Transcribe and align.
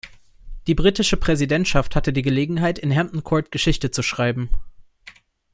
Die 0.65 0.73
britische 0.73 1.15
Präsidentschaft 1.15 1.95
hatte 1.95 2.11
die 2.11 2.23
Gelegenheit, 2.23 2.79
in 2.79 2.91
Hampton 2.95 3.23
Court 3.23 3.51
Geschichte 3.51 3.91
zu 3.91 4.01
schreiben. 4.01 4.49